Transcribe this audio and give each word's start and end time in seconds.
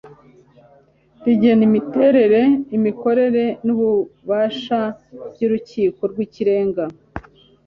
rigena 1.25 1.63
imiterere, 1.69 2.41
imikorere 2.77 3.43
n'ububasha 3.65 4.79
by'urukiko 5.31 6.01
rw'ikirenga 6.11 6.83